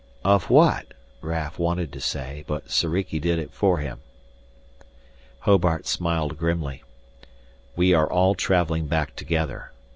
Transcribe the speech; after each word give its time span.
"Of 0.25 0.49
what?" 0.49 0.95
Raf 1.21 1.59
wanted 1.59 1.93
to 1.93 1.99
ask, 2.17 2.47
but 2.47 2.71
Soriki 2.71 3.19
did 3.19 3.37
it 3.37 3.51
for 3.53 3.77
him. 3.77 3.99
Hobart 5.41 5.85
smiled 5.85 6.39
grimly. 6.39 6.81
"We 7.75 7.93
are 7.93 8.11
all 8.11 8.33
traveling 8.33 8.87
back 8.87 9.15
together. 9.15 9.71